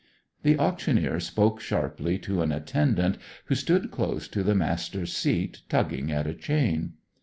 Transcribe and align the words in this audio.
The 0.41 0.57
auctioneer 0.57 1.19
spoke 1.19 1.61
sharply 1.61 2.17
to 2.21 2.41
an 2.41 2.51
attendant 2.51 3.19
who 3.45 3.53
stood 3.53 3.91
close 3.91 4.27
to 4.29 4.41
the 4.41 4.55
Master's 4.55 5.13
seat 5.15 5.61
tugging 5.69 6.11
at 6.11 6.25
a 6.25 6.33
chain. 6.33 6.93